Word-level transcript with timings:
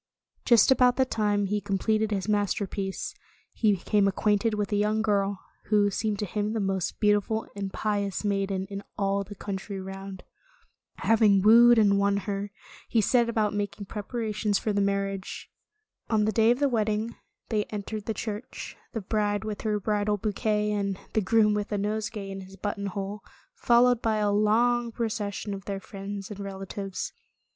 Just 0.45 0.71
about 0.71 0.95
the 0.95 1.05
time 1.05 1.45
he 1.45 1.61
completed 1.61 2.09
his 2.09 2.27
masterpiece, 2.27 3.13
he 3.53 3.71
became 3.73 4.07
acquainted 4.07 4.55
with 4.55 4.71
a 4.71 4.75
young 4.75 5.03
girl, 5.03 5.39
who, 5.65 5.91
seemed 5.91 6.17
to 6.17 6.25
him 6.25 6.53
the 6.53 6.59
most 6.59 6.99
beautiful 6.99 7.45
and 7.55 7.71
pious 7.71 8.25
maiden 8.25 8.65
in 8.71 8.81
all 8.97 9.23
the 9.23 9.35
coun 9.35 9.57
try 9.57 9.77
round. 9.77 10.23
Having 10.95 11.43
wooed 11.43 11.77
and 11.77 11.99
won 11.99 12.17
her, 12.25 12.51
he 12.89 12.99
set 12.99 13.29
about 13.29 13.53
making 13.53 13.85
preparations 13.85 14.57
for 14.57 14.73
the 14.73 14.81
marriage. 14.81 15.51
On 16.09 16.25
the 16.25 16.31
day 16.31 16.49
of 16.49 16.57
the 16.57 16.67
wedding 16.67 17.15
they 17.49 17.65
entered 17.65 18.07
129 18.07 18.07
130 18.09 18.09
Tales 18.09 18.09
of 18.09 18.09
Modern 18.09 18.09
Germany 18.09 18.09
the 18.09 18.19
church, 18.25 18.77
the 18.93 19.01
bride 19.01 19.43
with 19.43 19.61
her 19.61 19.79
bridal 19.79 20.17
bouquet, 20.17 20.71
and 20.71 20.99
the 21.13 21.21
groom 21.21 21.53
with 21.53 21.71
a 21.71 21.77
nosegay 21.77 22.31
in 22.31 22.41
his 22.41 22.55
buttonhole, 22.55 23.21
followed 23.53 24.01
by 24.01 24.17
a 24.17 24.31
long 24.31 24.91
proces 24.91 25.35
sion 25.35 25.53
of 25.53 25.65
their 25.65 25.79
friends 25.79 26.31
and 26.31 26.39
relatives. 26.39 27.13